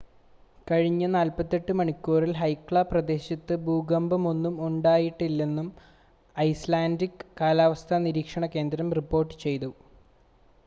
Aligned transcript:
കഴിഞ്ഞ 0.67 1.07
48 1.09 1.73
മണിക്കൂറിൽ 1.79 2.31
ഹെക്ല 2.37 2.81
പ്രദേശത്ത് 2.91 3.55
ഭൂകമ്പമൊന്നും 3.65 4.55
ഉണ്ടായിട്ടില്ലെന്നും 4.67 5.67
ഐസ്‌ലാൻഡിക് 6.35 7.27
കാലാവസ്ഥാ 7.39 7.99
നിരീക്ഷണ 8.07 8.47
കേന്ദ്രം 8.55 8.89
റിപ്പോർട്ട് 8.99 9.37
ചെയ്യുന്നു 9.37 9.71